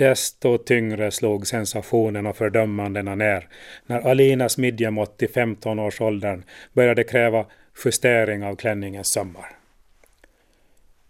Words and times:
Desto 0.00 0.58
tyngre 0.58 1.10
slog 1.10 1.46
sensationen 1.46 2.26
och 2.26 2.36
fördömandena 2.36 3.14
ner 3.14 3.48
när 3.86 4.00
Alinas 4.00 4.58
midjemått 4.58 5.22
i 5.22 5.26
15-årsåldern 5.26 6.42
började 6.72 7.04
kräva 7.04 7.46
justering 7.84 8.44
av 8.44 8.56
klänningens 8.56 9.12
sömmar. 9.12 9.56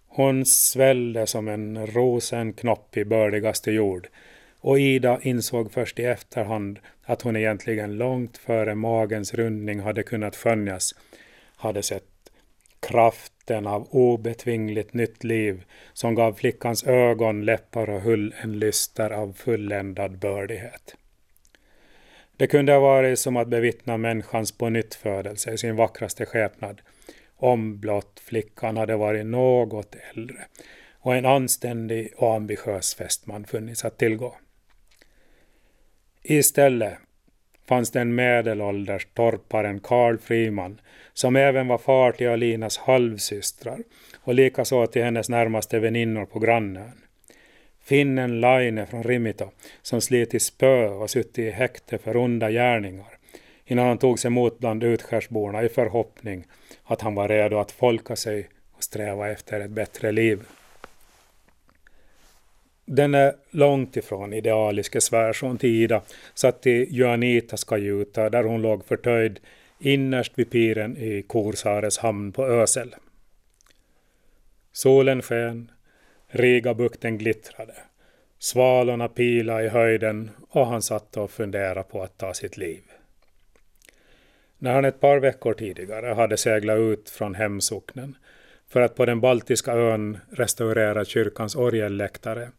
Hon 0.08 0.42
svällde 0.46 1.26
som 1.26 1.48
en 1.48 1.86
rosenknopp 1.86 2.96
i 2.96 3.04
bördigaste 3.04 3.70
jord 3.70 4.08
och 4.60 4.80
Ida 4.80 5.18
insåg 5.22 5.72
först 5.72 5.98
i 5.98 6.04
efterhand 6.04 6.78
att 7.04 7.22
hon 7.22 7.36
egentligen 7.36 7.96
långt 7.96 8.38
före 8.38 8.74
magens 8.74 9.34
rundning 9.34 9.80
hade 9.80 10.02
kunnat 10.02 10.36
skönjas, 10.36 10.82
hade 11.56 11.82
sett 11.82 12.09
kraften 12.80 13.66
av 13.66 13.88
obetvingligt 13.90 14.94
nytt 14.94 15.24
liv 15.24 15.64
som 15.92 16.14
gav 16.14 16.32
flickans 16.32 16.84
ögon, 16.84 17.44
läppar 17.44 17.90
och 17.90 18.00
hull 18.00 18.34
en 18.42 18.58
lyster 18.58 19.10
av 19.10 19.32
fulländad 19.32 20.18
bördighet. 20.18 20.96
Det 22.36 22.46
kunde 22.46 22.72
ha 22.72 22.80
varit 22.80 23.18
som 23.18 23.36
att 23.36 23.48
bevittna 23.48 23.96
människans 23.96 24.52
pånyttfödelse 24.52 25.52
i 25.52 25.58
sin 25.58 25.76
vackraste 25.76 26.26
skepnad, 26.26 26.80
om 27.36 27.78
blott 27.78 28.20
flickan 28.24 28.76
hade 28.76 28.96
varit 28.96 29.26
något 29.26 29.96
äldre 30.14 30.46
och 31.00 31.16
en 31.16 31.26
anständig 31.26 32.12
och 32.16 32.34
ambitiös 32.34 32.94
fästman 32.94 33.44
funnits 33.44 33.84
att 33.84 33.98
tillgå. 33.98 34.36
Istället 36.22 36.98
fanns 37.70 37.90
den 37.90 38.14
medelålders 38.14 39.06
torparen 39.14 39.80
Karl 39.80 40.18
Friman 40.18 40.80
som 41.12 41.36
även 41.36 41.68
var 41.68 41.78
far 41.78 42.12
till 42.12 42.28
Alinas 42.28 42.78
halvsystrar 42.78 43.78
och 44.20 44.34
likaså 44.34 44.86
till 44.86 45.02
hennes 45.02 45.28
närmaste 45.28 45.78
väninnor 45.78 46.26
på 46.26 46.38
grannön. 46.38 47.00
Finnen 47.84 48.40
Laine 48.40 48.86
från 48.86 49.02
Rimito 49.02 49.50
som 49.82 50.00
slitit 50.00 50.42
spö 50.42 50.88
och 50.88 51.10
suttit 51.10 51.38
i 51.38 51.50
häkte 51.50 51.98
för 51.98 52.16
onda 52.16 52.50
gärningar 52.50 53.18
innan 53.64 53.86
han 53.86 53.98
togs 53.98 54.24
emot 54.24 54.58
bland 54.58 54.84
utskärsborna 54.84 55.62
i 55.62 55.68
förhoppning 55.68 56.44
att 56.84 57.00
han 57.00 57.14
var 57.14 57.28
redo 57.28 57.58
att 57.58 57.72
folka 57.72 58.16
sig 58.16 58.48
och 58.76 58.84
sträva 58.84 59.30
efter 59.30 59.60
ett 59.60 59.70
bättre 59.70 60.12
liv. 60.12 60.40
Den 62.92 63.14
är 63.14 63.34
långt 63.50 63.96
ifrån 63.96 64.32
idealiske 64.32 65.00
svärson 65.00 65.58
till 65.58 65.70
Ida 65.70 66.02
satt 66.34 66.66
i 66.66 66.86
Joanitas 66.90 67.64
kajuta 67.64 68.30
där 68.30 68.44
hon 68.44 68.62
låg 68.62 68.84
förtöjd 68.84 69.40
innerst 69.78 70.32
vid 70.36 70.50
piren 70.50 70.96
i 70.96 71.22
Korsares 71.22 71.98
hamn 71.98 72.32
på 72.32 72.44
Ösel. 72.44 72.94
Solen 74.72 75.22
sken, 75.22 75.70
Rigabukten 76.28 77.18
glittrade, 77.18 77.74
svalorna 78.38 79.08
pila 79.08 79.62
i 79.62 79.68
höjden 79.68 80.30
och 80.48 80.66
han 80.66 80.82
satt 80.82 81.16
och 81.16 81.30
funderade 81.30 81.82
på 81.82 82.02
att 82.02 82.18
ta 82.18 82.34
sitt 82.34 82.56
liv. 82.56 82.82
När 84.58 84.74
han 84.74 84.84
ett 84.84 85.00
par 85.00 85.18
veckor 85.18 85.54
tidigare 85.54 86.06
hade 86.06 86.36
seglat 86.36 86.78
ut 86.78 87.10
från 87.10 87.34
hemsocknen 87.34 88.16
för 88.68 88.80
att 88.80 88.94
på 88.94 89.06
den 89.06 89.20
baltiska 89.20 89.72
ön 89.72 90.18
restaurera 90.30 91.04
kyrkans 91.04 91.56
orgelläktare 91.56 92.50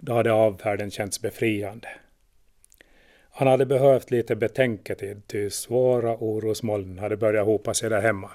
då 0.00 0.12
hade 0.12 0.32
avfärden 0.32 0.90
känts 0.90 1.22
befriande. 1.22 1.88
Han 3.30 3.48
hade 3.48 3.66
behövt 3.66 4.10
lite 4.10 4.36
betänketid, 4.36 5.22
ty 5.26 5.50
svåra 5.50 6.16
orosmoln 6.16 6.98
hade 6.98 7.16
börjat 7.16 7.46
hopa 7.46 7.74
sig 7.74 7.90
där 7.90 8.00
hemma. 8.00 8.30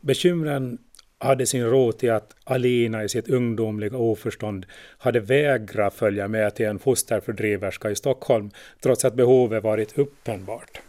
Bekymren 0.00 0.78
hade 1.18 1.46
sin 1.46 1.64
rot 1.64 2.04
i 2.04 2.10
att 2.10 2.36
Alina 2.44 3.04
i 3.04 3.08
sitt 3.08 3.28
ungdomliga 3.28 3.96
oförstånd 3.96 4.66
hade 4.98 5.20
vägrat 5.20 5.94
följa 5.94 6.28
med 6.28 6.54
till 6.54 6.66
en 6.66 6.78
fosterfördriverska 6.78 7.90
i 7.90 7.96
Stockholm, 7.96 8.50
trots 8.80 9.04
att 9.04 9.14
behovet 9.14 9.64
varit 9.64 9.98
uppenbart. 9.98 10.80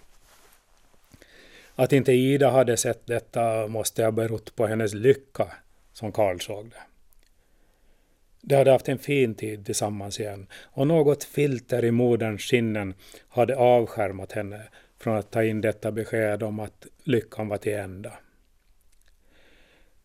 Att 1.75 1.93
inte 1.93 2.11
Ida 2.11 2.49
hade 2.49 2.77
sett 2.77 3.05
detta 3.05 3.67
måste 3.67 4.03
ha 4.03 4.11
berott 4.11 4.55
på 4.55 4.67
hennes 4.67 4.93
lycka, 4.93 5.47
som 5.93 6.11
Karl 6.11 6.39
såg 6.39 6.65
det. 6.69 6.94
De 8.47 8.55
hade 8.55 8.71
haft 8.71 8.89
en 8.89 8.99
fin 8.99 9.35
tid 9.35 9.65
tillsammans 9.65 10.19
igen 10.19 10.47
och 10.53 10.87
något 10.87 11.23
filter 11.23 11.85
i 11.85 11.91
moderns 11.91 12.41
sinnen 12.41 12.93
hade 13.29 13.55
avskärmat 13.55 14.31
henne 14.31 14.61
från 14.99 15.17
att 15.17 15.31
ta 15.31 15.43
in 15.43 15.61
detta 15.61 15.91
besked 15.91 16.43
om 16.43 16.59
att 16.59 16.87
lyckan 17.03 17.47
var 17.47 17.57
till 17.57 17.73
ända. 17.73 18.13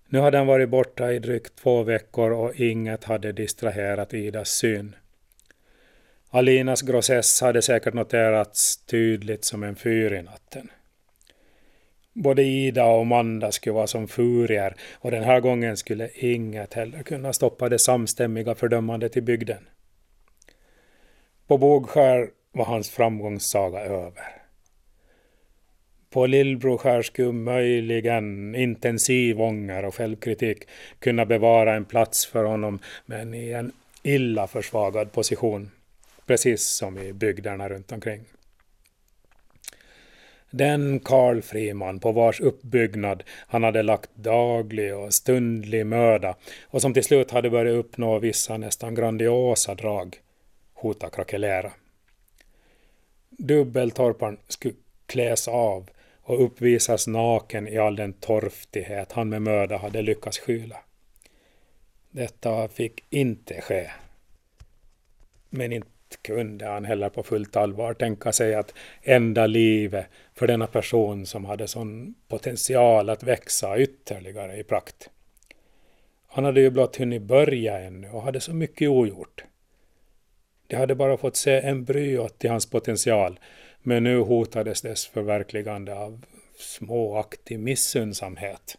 Nu 0.08 0.18
hade 0.18 0.38
han 0.38 0.46
varit 0.46 0.68
borta 0.68 1.12
i 1.12 1.18
drygt 1.18 1.56
två 1.56 1.82
veckor 1.82 2.30
och 2.30 2.54
inget 2.54 3.04
hade 3.04 3.32
distraherat 3.32 4.14
Idas 4.14 4.50
syn. 4.50 4.96
Alinas 6.30 6.82
grossess 6.82 7.40
hade 7.40 7.62
säkert 7.62 7.94
noterats 7.94 8.76
tydligt 8.76 9.44
som 9.44 9.62
en 9.62 9.76
fyr 9.76 10.12
i 10.12 10.22
natten. 10.22 10.70
Både 12.12 12.42
Ida 12.42 12.84
och 12.84 13.00
Amanda 13.00 13.52
skulle 13.52 13.74
vara 13.74 13.86
som 13.86 14.08
furier 14.08 14.74
och 14.94 15.10
den 15.10 15.24
här 15.24 15.40
gången 15.40 15.76
skulle 15.76 16.10
inget 16.14 16.74
heller 16.74 17.02
kunna 17.02 17.32
stoppa 17.32 17.68
det 17.68 17.78
samstämmiga 17.78 18.54
fördömandet 18.54 19.16
i 19.16 19.20
bygden. 19.20 19.68
På 21.46 21.58
Bågskär 21.58 22.30
var 22.52 22.64
hans 22.64 22.90
framgångssaga 22.90 23.80
över. 23.80 24.40
På 26.10 26.26
Lillbroskär 26.26 27.02
skulle 27.02 27.32
möjligen 27.32 28.54
intensiv 28.54 29.40
ånger 29.40 29.84
och 29.84 29.94
självkritik 29.94 30.68
kunna 30.98 31.26
bevara 31.26 31.74
en 31.74 31.84
plats 31.84 32.26
för 32.26 32.44
honom 32.44 32.78
men 33.06 33.34
i 33.34 33.50
en 33.50 33.72
illa 34.02 34.46
försvagad 34.46 35.12
position, 35.12 35.70
precis 36.26 36.68
som 36.68 36.98
i 36.98 37.12
bygderna 37.12 37.68
runt 37.68 37.92
omkring. 37.92 38.24
Den 40.50 41.00
Karl 41.00 41.40
Friman 41.42 42.00
på 42.00 42.12
vars 42.12 42.40
uppbyggnad 42.40 43.22
han 43.46 43.62
hade 43.62 43.82
lagt 43.82 44.10
daglig 44.14 44.96
och 44.96 45.14
stundlig 45.14 45.86
möda 45.86 46.36
och 46.62 46.82
som 46.82 46.94
till 46.94 47.04
slut 47.04 47.30
hade 47.30 47.50
börjat 47.50 47.84
uppnå 47.84 48.18
vissa 48.18 48.56
nästan 48.56 48.94
grandiosa 48.94 49.74
drag 49.74 50.16
hota 50.74 51.10
krackelera. 51.10 51.72
Dubbeltorparn 53.30 54.38
skulle 54.48 54.74
kläs 55.06 55.48
av 55.48 55.90
och 56.22 56.44
uppvisas 56.44 57.06
naken 57.06 57.68
i 57.68 57.78
all 57.78 57.96
den 57.96 58.12
torftighet 58.12 59.12
han 59.12 59.28
med 59.28 59.42
möda 59.42 59.76
hade 59.76 60.02
lyckats 60.02 60.38
skyla. 60.38 60.76
Detta 62.10 62.68
fick 62.68 63.04
inte 63.10 63.60
ske. 63.60 63.90
Men 65.50 65.72
inte 65.72 65.88
kunde 66.22 66.66
han 66.66 66.84
heller 66.84 67.08
på 67.08 67.22
fullt 67.22 67.56
allvar 67.56 67.94
tänka 67.94 68.32
sig 68.32 68.54
att 68.54 68.74
ända 69.02 69.46
livet 69.46 70.06
för 70.34 70.46
denna 70.46 70.66
person 70.66 71.26
som 71.26 71.44
hade 71.44 71.68
sån 71.68 72.14
potential 72.28 73.10
att 73.10 73.22
växa 73.22 73.78
ytterligare 73.78 74.56
i 74.56 74.64
prakt. 74.64 75.10
Han 76.28 76.44
hade 76.44 76.60
ju 76.60 76.70
blott 76.70 76.96
hunnit 76.96 77.22
börja 77.22 77.80
ännu 77.80 78.10
och 78.10 78.22
hade 78.22 78.40
så 78.40 78.54
mycket 78.54 78.88
ogjort. 78.88 79.44
De 80.66 80.76
hade 80.76 80.94
bara 80.94 81.16
fått 81.16 81.36
se 81.36 81.60
embryot 81.60 82.38
till 82.38 82.50
hans 82.50 82.70
potential, 82.70 83.40
men 83.82 84.04
nu 84.04 84.18
hotades 84.18 84.82
dess 84.82 85.06
förverkligande 85.06 85.94
av 85.94 86.24
småaktig 86.58 87.58
missundsamhet. 87.58 88.78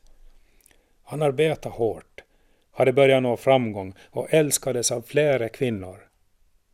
Han 1.03 1.21
arbetade 1.21 1.75
hårt, 1.75 2.23
hade 2.71 2.93
börjat 2.93 3.23
nå 3.23 3.37
framgång 3.37 3.93
och 4.09 4.33
älskades 4.33 4.91
av 4.91 5.01
flera 5.01 5.49
kvinnor. 5.49 6.10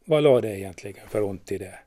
Vad 0.09 0.23
låg 0.23 0.41
det 0.41 0.59
egentligen 0.59 1.07
för 1.07 1.23
ont 1.23 1.51
i 1.51 1.57
det? 1.57 1.79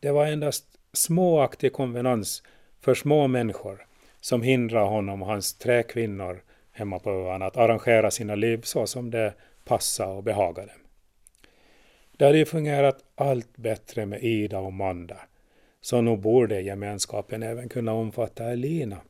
Det 0.00 0.10
var 0.10 0.26
endast 0.26 0.64
småaktig 0.92 1.72
konvenans 1.72 2.42
för 2.80 2.94
små 2.94 3.26
människor 3.28 3.86
som 4.20 4.42
hindrade 4.42 4.86
honom 4.86 5.22
och 5.22 5.28
hans 5.28 5.58
tre 5.58 5.82
kvinnor 5.82 6.42
hemma 6.72 6.98
på 6.98 7.10
öarna 7.10 7.46
att 7.46 7.56
arrangera 7.56 8.10
sina 8.10 8.34
liv 8.34 8.60
så 8.62 8.86
som 8.86 9.10
det 9.10 9.34
passade 9.64 10.12
och 10.12 10.22
behagade 10.22 10.66
dem. 10.66 10.80
Det 12.16 12.24
hade 12.24 12.38
ju 12.38 12.44
fungerat 12.44 13.04
allt 13.14 13.56
bättre 13.56 14.06
med 14.06 14.24
Ida 14.24 14.58
och 14.58 14.72
Manda, 14.72 15.20
så 15.80 16.00
nog 16.00 16.20
borde 16.20 16.60
gemenskapen 16.60 17.42
även 17.42 17.68
kunna 17.68 17.92
omfatta 17.92 18.44
Elina. 18.44 19.00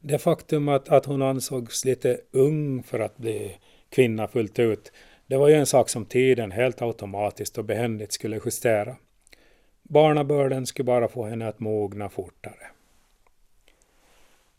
Det 0.00 0.18
faktum 0.18 0.68
att, 0.68 0.88
att 0.88 1.06
hon 1.06 1.22
ansågs 1.22 1.84
lite 1.84 2.20
ung 2.30 2.82
för 2.82 3.00
att 3.00 3.16
bli 3.16 3.56
kvinna 3.88 4.28
fullt 4.28 4.58
ut 4.58 4.92
det 5.26 5.36
var 5.36 5.48
ju 5.48 5.54
en 5.54 5.66
sak 5.66 5.88
som 5.88 6.04
tiden 6.04 6.50
helt 6.50 6.82
automatiskt 6.82 7.58
och 7.58 7.64
behändigt 7.64 8.12
skulle 8.12 8.40
justera. 8.44 8.96
Barnabörden 9.82 10.66
skulle 10.66 10.84
bara 10.84 11.08
få 11.08 11.24
henne 11.24 11.48
att 11.48 11.60
mogna 11.60 12.08
fortare. 12.08 12.66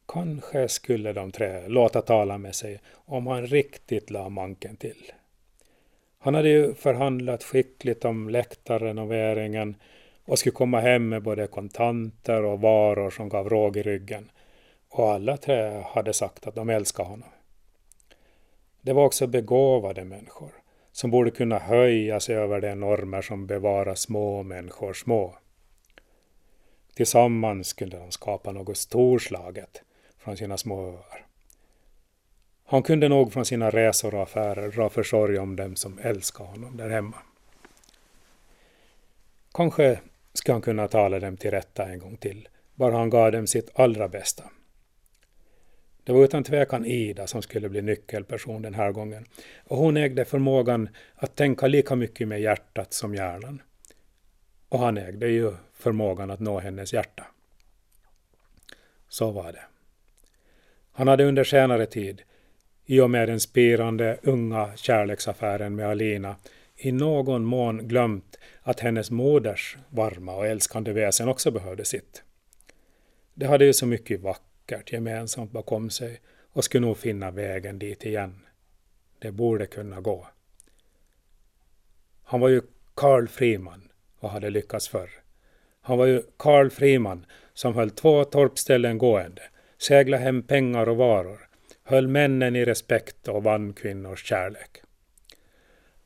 Kanske 0.08 0.68
skulle 0.68 1.14
de 1.14 1.32
tre 1.32 1.68
låta 1.68 2.02
tala 2.02 2.38
med 2.38 2.56
sig 2.56 2.80
om 2.94 3.28
han 3.28 3.48
riktigt 3.48 4.10
la 4.10 4.30
manken 4.30 4.76
till. 4.76 5.12
Han 6.20 6.36
hade 6.36 6.50
ju 6.50 6.74
förhandlat 6.74 7.44
skickligt 7.44 8.06
om 8.06 8.30
läktarrenoveringen 8.30 9.76
och 10.26 10.40
skulle 10.40 10.54
komma 10.54 10.80
hem 10.80 11.10
med 11.10 11.24
både 11.24 11.48
kontanter 11.48 12.44
och 12.44 12.62
varor 12.62 13.10
som 13.10 13.30
gav 13.30 13.50
råg 13.50 13.78
i 13.78 13.84
ryggen. 13.84 14.32
Och 14.90 15.12
alla 15.12 15.38
tre 15.38 15.84
hade 15.86 16.14
sagt 16.14 16.48
att 16.48 16.56
de 16.56 16.70
älskade 16.70 17.10
honom. 17.10 17.30
Det 18.86 18.94
var 18.94 19.06
också 19.06 19.28
begåvade 19.28 20.06
människor 20.06 20.52
som 20.92 21.12
borde 21.12 21.32
kunna 21.32 21.60
höja 21.60 22.20
sig 22.20 22.36
över 22.36 22.62
de 22.62 22.76
normer 22.76 23.22
som 23.22 23.48
bevarar 23.48 23.96
små 23.96 24.44
människor 24.44 24.94
små. 24.94 25.38
Tillsammans 26.96 27.74
kunde 27.74 27.98
de 27.98 28.12
skapa 28.12 28.52
något 28.52 28.78
storslaget 28.78 29.82
från 30.18 30.38
sina 30.38 30.58
små 30.58 30.88
öar. 30.88 31.26
Han 32.66 32.84
kunde 32.84 33.10
nog 33.10 33.34
från 33.34 33.46
sina 33.46 33.70
resor 33.70 34.16
och 34.16 34.24
affärer 34.24 34.72
dra 34.72 34.90
försorg 34.90 35.40
om 35.40 35.56
dem 35.56 35.76
som 35.76 36.00
älskade 36.00 36.50
honom 36.50 36.78
där 36.78 36.90
hemma. 36.90 37.18
Kanske 39.54 40.00
skulle 40.34 40.54
han 40.54 40.62
kunna 40.62 40.88
tala 40.88 41.20
dem 41.20 41.38
till 41.38 41.52
rätta 41.52 41.86
en 41.86 42.00
gång 42.00 42.18
till, 42.18 42.48
bara 42.76 42.98
han 42.98 43.10
gav 43.10 43.32
dem 43.32 43.48
sitt 43.48 43.80
allra 43.80 44.08
bästa. 44.08 44.44
Det 46.04 46.14
var 46.14 46.24
utan 46.24 46.44
tvekan 46.44 46.86
Ida 46.86 47.28
som 47.28 47.42
skulle 47.42 47.70
bli 47.70 47.82
nyckelperson 47.82 48.62
den 48.62 48.74
här 48.74 48.92
gången. 48.92 49.26
Och 49.64 49.78
hon 49.78 49.98
ägde 49.98 50.26
förmågan 50.26 50.90
att 51.16 51.36
tänka 51.36 51.68
lika 51.68 51.96
mycket 51.96 52.28
med 52.28 52.42
hjärtat 52.42 52.94
som 52.94 53.16
hjärnan. 53.16 53.62
Och 54.70 54.80
han 54.80 54.98
ägde 54.98 55.28
ju 55.28 55.54
förmågan 55.74 56.32
att 56.32 56.40
nå 56.40 56.60
hennes 56.60 56.94
hjärta. 56.94 57.28
Så 59.08 59.32
var 59.32 59.52
det. 59.52 59.64
Han 60.92 61.08
hade 61.08 61.26
under 61.26 61.44
senare 61.44 61.86
tid, 61.86 62.22
i 62.86 63.00
och 63.00 63.10
med 63.10 63.30
den 63.30 63.40
spirande 63.40 64.18
unga 64.24 64.76
kärleksaffären 64.76 65.76
med 65.76 65.90
Alina, 65.90 66.36
i 66.76 66.92
någon 66.92 67.44
mån 67.46 67.88
glömt 67.88 68.40
att 68.62 68.80
hennes 68.80 69.12
moders 69.12 69.78
varma 69.90 70.36
och 70.36 70.48
älskande 70.48 70.94
väsen 70.94 71.28
också 71.28 71.52
behövde 71.52 71.86
sitt. 71.86 72.24
Det 73.34 73.46
hade 73.46 73.66
ju 73.66 73.74
så 73.74 73.86
mycket 73.86 74.22
vackert 74.22 74.53
gemensamt 74.86 75.52
bakom 75.52 75.90
sig 75.90 76.22
och 76.54 76.64
skulle 76.64 76.88
nog 76.88 76.98
finna 76.98 77.32
vägen 77.32 77.80
dit 77.80 78.06
igen. 78.06 78.40
Det 79.20 79.32
borde 79.32 79.66
kunna 79.66 80.02
gå. 80.02 80.28
Han 82.24 82.40
var 82.40 82.50
ju 82.50 82.62
Karl 82.96 83.28
Friman 83.28 83.90
och 84.20 84.30
hade 84.30 84.50
lyckats 84.50 84.90
förr. 84.90 85.10
Han 85.82 85.98
var 85.98 86.06
ju 86.06 86.22
Karl 86.38 86.70
Friman 86.70 87.26
som 87.54 87.76
höll 87.76 87.90
två 87.90 88.24
torpställen 88.24 88.98
gående, 88.98 89.42
seglade 89.78 90.24
hem 90.24 90.44
pengar 90.44 90.90
och 90.90 90.98
varor, 90.98 91.48
höll 91.84 92.08
männen 92.08 92.56
i 92.56 92.66
respekt 92.66 93.28
och 93.28 93.44
vann 93.44 93.74
kvinnors 93.74 94.26
kärlek. 94.26 94.82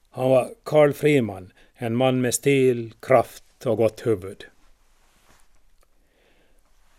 Han 0.09 0.29
var 0.29 0.53
Karl 0.63 0.93
Friman, 0.93 1.53
en 1.73 1.95
man 1.95 2.21
med 2.21 2.33
stil, 2.33 2.93
kraft 3.01 3.65
och 3.65 3.77
gott 3.77 4.07
huvud. 4.07 4.45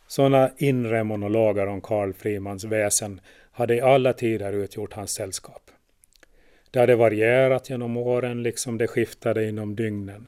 Sådana 0.08 0.50
inre 0.56 1.05
monologer 1.05 1.66
om 1.66 1.81
Karl 1.81 2.12
Frimans 2.12 2.64
väsen 2.64 3.20
hade 3.52 3.75
i 3.75 3.81
alla 3.81 4.12
tider 4.12 4.52
utgjort 4.52 4.93
hans 4.93 5.10
sällskap. 5.10 5.70
Det 6.70 6.78
hade 6.78 6.96
varierat 6.96 7.70
genom 7.70 7.96
åren 7.96 8.43
liksom 8.43 8.78
det 8.78 8.87
skiftade 8.87 9.49
inom 9.49 9.76
dygnen 9.76 10.26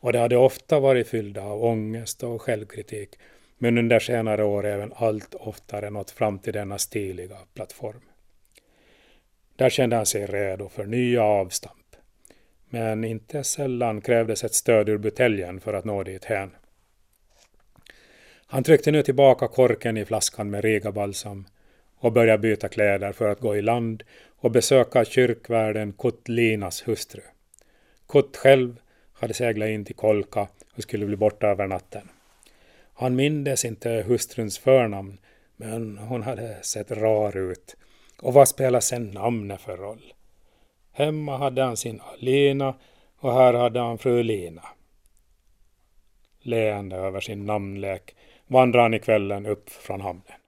och 0.00 0.12
det 0.12 0.18
hade 0.18 0.36
ofta 0.36 0.80
varit 0.80 1.08
fyllda 1.08 1.42
av 1.42 1.64
ångest 1.64 2.22
och 2.22 2.42
självkritik 2.42 3.18
men 3.58 3.78
under 3.78 3.98
senare 3.98 4.44
år 4.44 4.66
även 4.66 4.92
allt 4.96 5.34
oftare 5.34 5.90
nått 5.90 6.10
fram 6.10 6.38
till 6.38 6.52
denna 6.52 6.78
stiliga 6.78 7.36
plattform. 7.54 8.00
Där 9.56 9.70
kände 9.70 9.96
han 9.96 10.06
sig 10.06 10.26
redo 10.26 10.68
för 10.68 10.86
nya 10.86 11.22
avstamp. 11.22 11.96
Men 12.68 13.04
inte 13.04 13.44
sällan 13.44 14.00
krävdes 14.00 14.44
ett 14.44 14.54
stöd 14.54 14.88
ur 14.88 14.98
buteljen 14.98 15.60
för 15.60 15.74
att 15.74 15.84
nå 15.84 16.02
dit 16.02 16.24
hän. 16.24 16.50
Han 18.52 18.62
tryckte 18.62 18.90
nu 18.90 19.02
tillbaka 19.02 19.48
korken 19.48 19.96
i 19.96 20.04
flaskan 20.04 20.50
med 20.50 20.64
Riga-balsam 20.64 21.46
och 21.98 22.12
började 22.12 22.38
byta 22.38 22.68
kläder 22.68 23.12
för 23.12 23.28
att 23.28 23.40
gå 23.40 23.56
i 23.56 23.62
land 23.62 24.02
och 24.36 24.50
besöka 24.50 25.04
kyrkvärden 25.04 25.94
Linas 26.24 26.88
hustru. 26.88 27.22
Kut 28.08 28.36
själv 28.36 28.80
hade 29.12 29.34
seglat 29.34 29.68
in 29.68 29.84
till 29.84 29.94
Kolka 29.94 30.48
och 30.76 30.82
skulle 30.82 31.06
bli 31.06 31.16
borta 31.16 31.46
över 31.46 31.66
natten. 31.66 32.08
Han 32.94 33.16
mindes 33.16 33.64
inte 33.64 34.04
hustruns 34.06 34.58
förnamn, 34.58 35.18
men 35.56 35.98
hon 35.98 36.22
hade 36.22 36.62
sett 36.62 36.90
rar 36.90 37.36
ut. 37.36 37.76
Och 38.22 38.34
vad 38.34 38.48
spelar 38.48 38.80
sen 38.80 39.10
namnet 39.10 39.60
för 39.60 39.76
roll? 39.76 40.12
Hemma 40.92 41.38
hade 41.38 41.62
han 41.62 41.76
sin 41.76 42.00
Alina 42.00 42.74
och 43.18 43.34
här 43.34 43.54
hade 43.54 43.80
han 43.80 43.98
fru 43.98 44.22
Lina. 44.22 44.64
Leende 46.40 46.96
över 46.96 47.20
sin 47.20 47.46
namnlek 47.46 48.14
vandrar 48.52 48.82
han 48.82 48.94
i 48.94 48.98
kvällen 48.98 49.46
upp 49.46 49.70
från 49.70 50.00
hamnen. 50.00 50.41